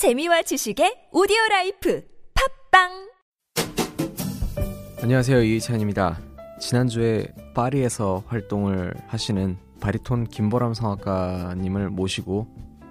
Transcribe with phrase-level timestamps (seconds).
[0.00, 2.02] 재미와 지식의 오디오 라이프
[2.72, 3.12] 팟빵
[5.02, 6.18] 안녕하세요 이희찬입니다.
[6.58, 12.46] 지난주에 파리에서 활동을 하시는 바리톤 김보람 성악가님을 모시고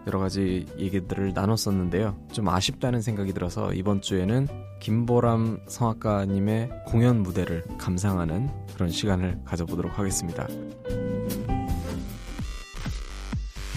[0.05, 2.15] 여러 가지 얘기들을 나눴었는데요.
[2.31, 4.47] 좀 아쉽다는 생각이 들어서 이번 주에는
[4.79, 10.47] 김보람 성악가님의 공연 무대를 감상하는 그런 시간을 가져보도록 하겠습니다.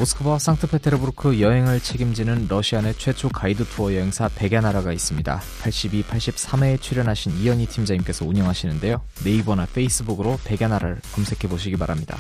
[0.03, 5.41] 모스크바 상트페테르부르크 여행을 책임지는 러시아 내 최초 가이드 투어 여행사 백야 나라가 있습니다.
[5.63, 9.01] 82, 83회에 출연하신 이현희 팀장님께서 운영하시는데요.
[9.25, 12.19] 네이버나 페이스북으로 백야 나라를 검색해 보시기 바랍니다.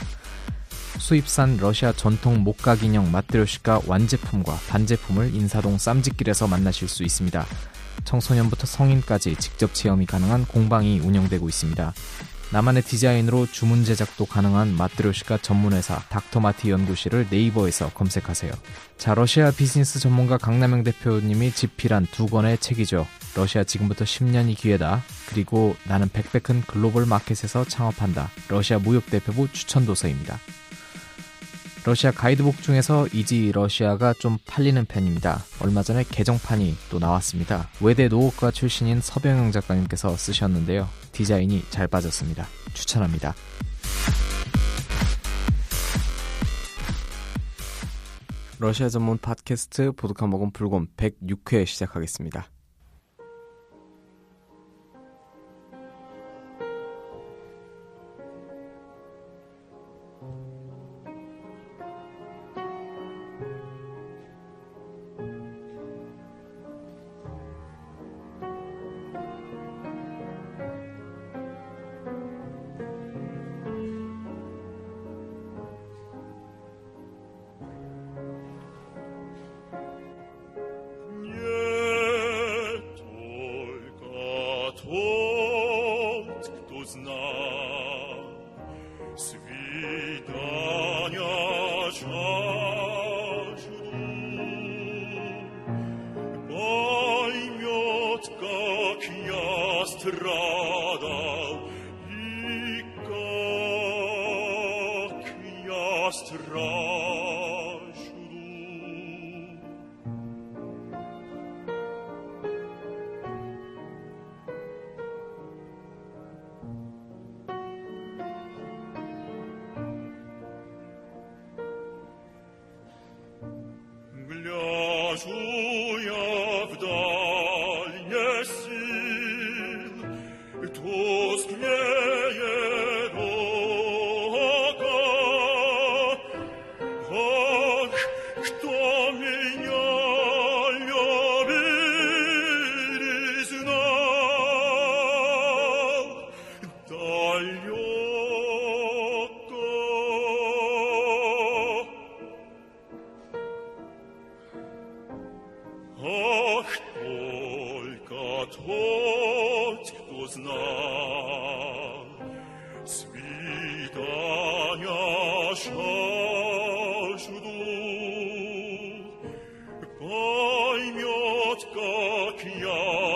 [0.98, 7.45] 수입산 러시아 전통 목각 인형 마트료시카 완제품과 반제품을 인사동 쌈짓길에서 만나실 수 있습니다.
[8.04, 11.95] 청소년부터 성인까지 직접 체험이 가능한 공방이 운영되고 있습니다.
[12.52, 18.52] 나만의 디자인으로 주문 제작도 가능한 마트료시카 전문회사 닥터마티 연구실을 네이버에서 검색하세요.
[18.98, 23.07] 자, 러시아 비즈니스 전문가 강남영 대표님이 집필한 두 권의 책이죠.
[23.34, 25.02] 러시아 지금부터 10년이 기회다.
[25.30, 28.30] 그리고 나는 백배 큰 글로벌 마켓에서 창업한다.
[28.51, 30.38] 러시아 무역대표부 추천도서입니다.
[31.85, 35.43] 러시아 가이드북 중에서 이지 러시아가 좀 팔리는 편입니다.
[35.61, 37.69] 얼마 전에 개정판이 또 나왔습니다.
[37.80, 40.88] 외대 노어과 출신인 서병영 작가님께서 쓰셨는데요.
[41.10, 42.47] 디자인이 잘 빠졌습니다.
[42.73, 43.35] 추천합니다.
[48.60, 52.51] 러시아 전문 팟캐스트 보드카 먹은 불곰 106회 시작하겠습니다.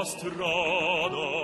[0.07, 1.36] strada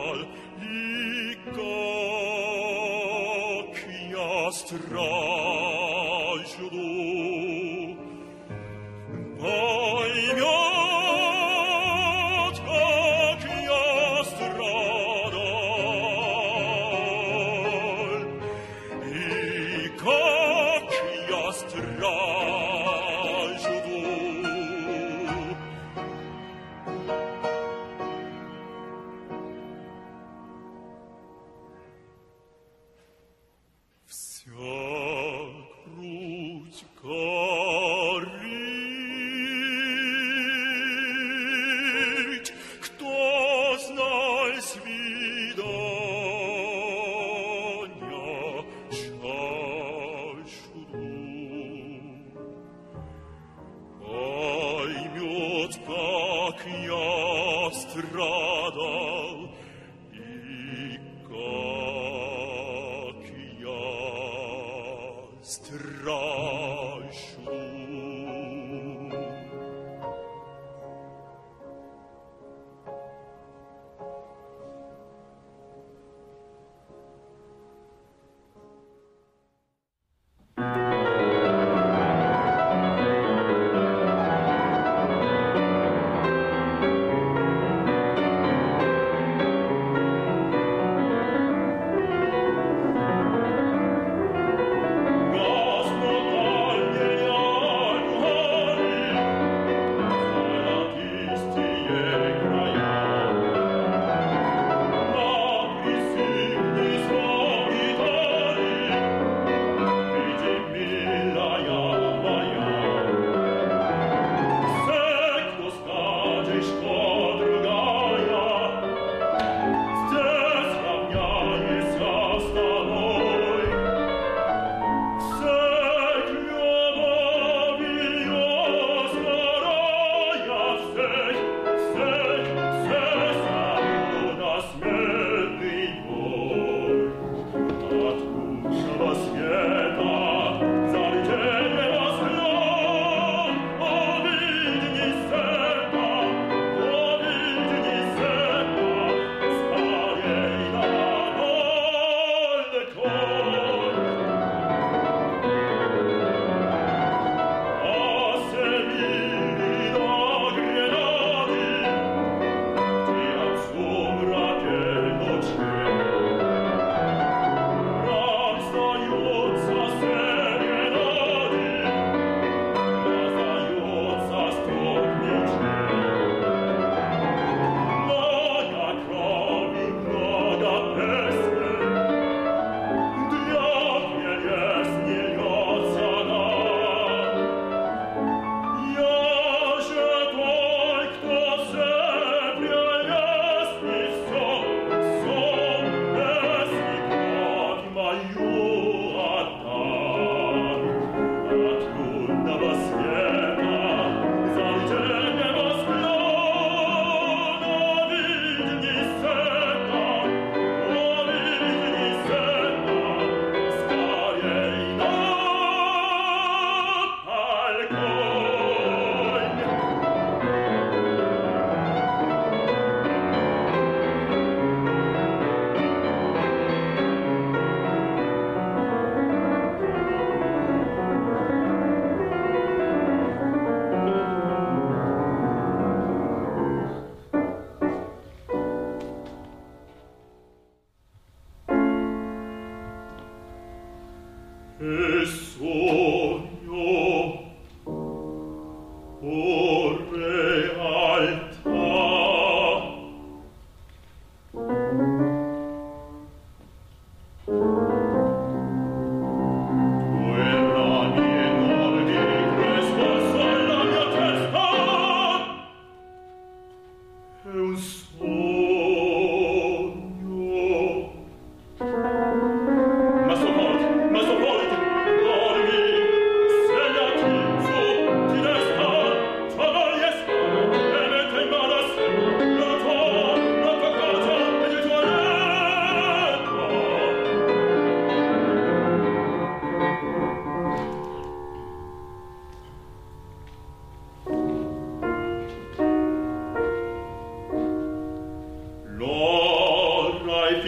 [249.25, 249.62] O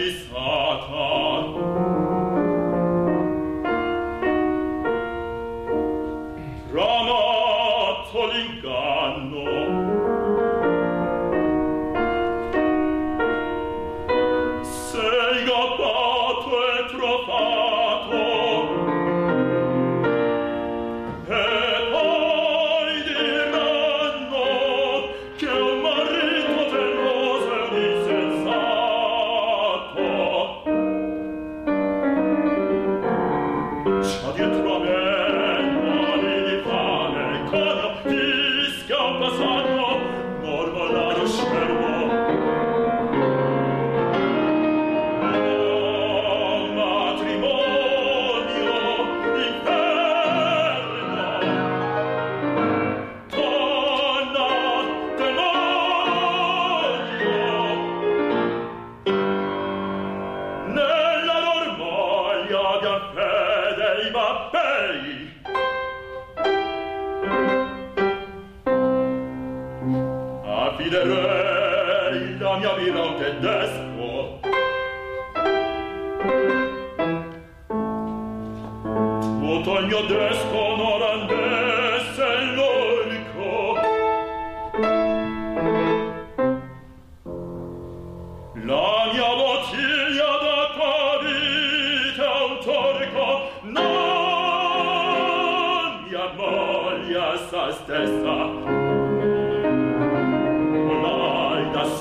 [0.05, 0.23] this.
[0.35, 0.54] Oh.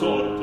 [0.05, 0.34] soul.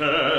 [0.00, 0.29] care.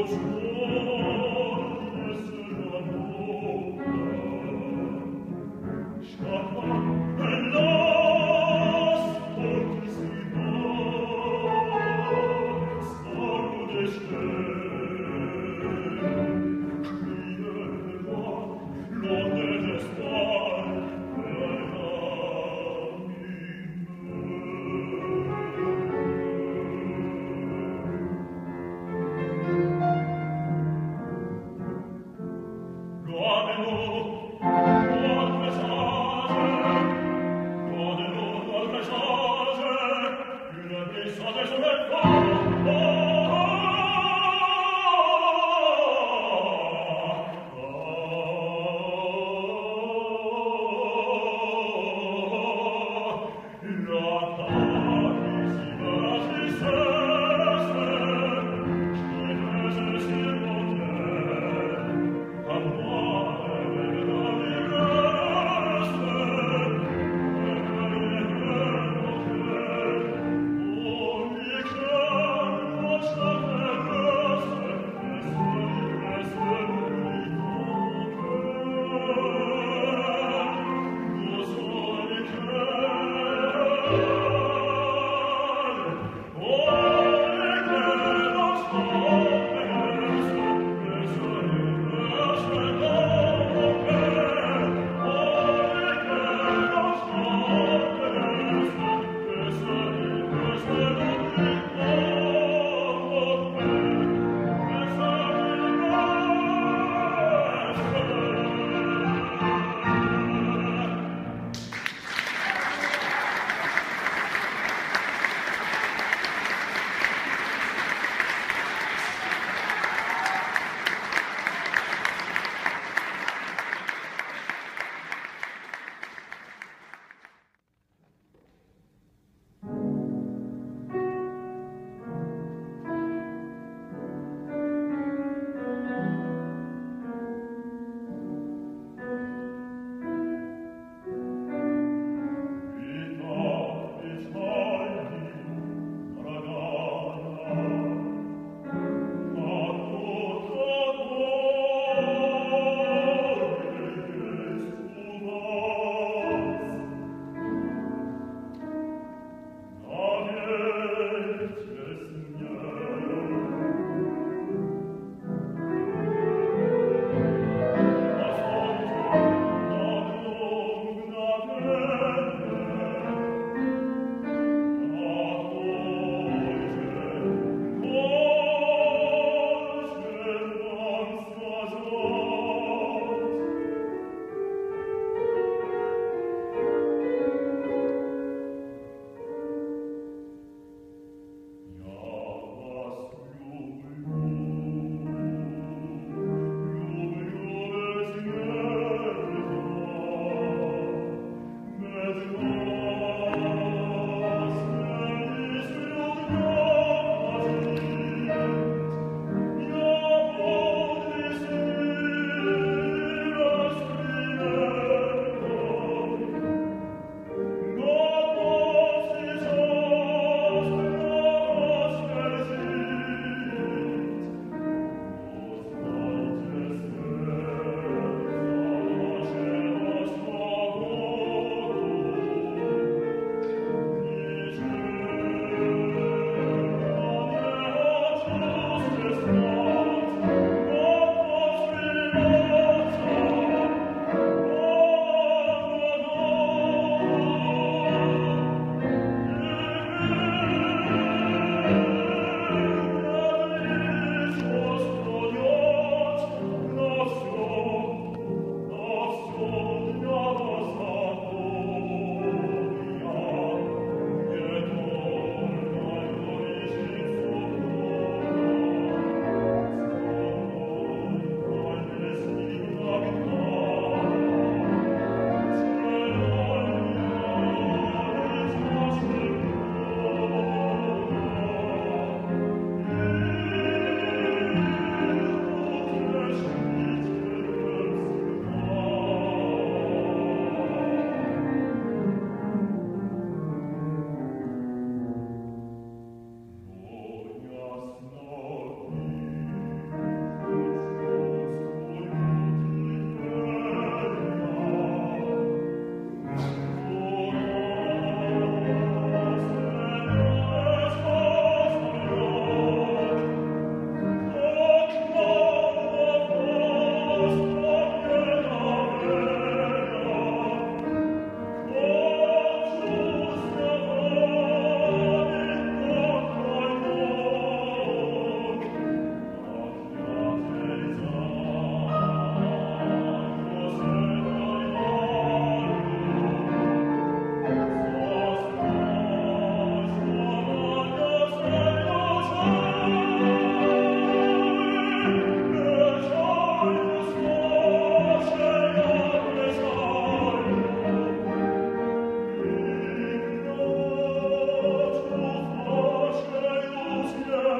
[0.00, 0.39] Lord's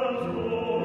[0.00, 0.79] Hallelujah.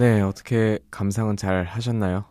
[0.00, 2.24] 네, 어떻게 감상은 잘 하셨나요?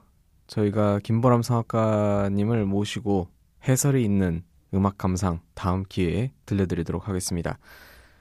[0.47, 3.27] 저희가 김보람 성악가님을 모시고
[3.67, 4.41] 해설이 있는
[4.73, 7.59] 음악 감상 다음 기회에 들려드리도록 하겠습니다.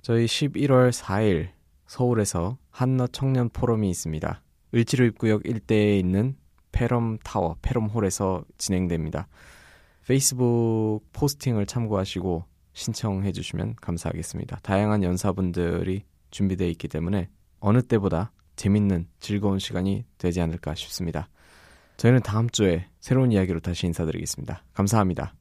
[0.03, 1.49] 저희 11월 4일
[1.87, 4.43] 서울에서 한너 청년 포럼이 있습니다.
[4.75, 6.37] 을지로 입구역 일대에 있는
[6.71, 9.29] 페럼 타워, 페럼 홀에서 진행됩니다.
[10.07, 14.59] 페이스북 포스팅을 참고하시고 신청해 주시면 감사하겠습니다.
[14.63, 17.31] 다양한 연사분들이 준비되어 있기 때문에
[17.61, 21.29] 어느 때보다 재밌는 즐거운 시간이 되지 않을까 싶습니다.
[21.97, 24.65] 저희는 다음 주에 새로운 이야기로 다시 인사드리겠습니다.
[24.75, 25.35] 감사합니다.